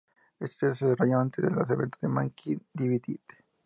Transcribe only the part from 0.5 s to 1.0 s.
historia se